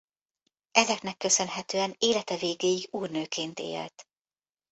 [0.71, 4.07] Ezeknek köszönhetően élete végéig úrnőként élt.